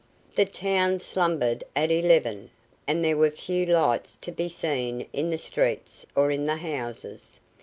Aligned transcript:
The 0.33 0.45
town 0.47 0.99
slumbered 0.99 1.63
at 1.75 1.91
eleven, 1.91 2.49
and 2.87 3.05
there 3.05 3.15
were 3.17 3.29
few 3.29 3.67
lights 3.67 4.17
to 4.23 4.31
be 4.31 4.49
seen 4.49 5.05
in 5.13 5.29
the 5.29 5.37
streets 5.37 6.07
or 6.15 6.31
in 6.31 6.47
the 6.47 6.55
houses. 6.57 7.39